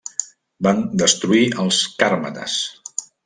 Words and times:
Van 0.67 0.79
destruir 1.01 1.45
als 1.65 1.83
càrmates. 2.01 2.57